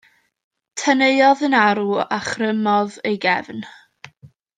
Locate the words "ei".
3.11-3.21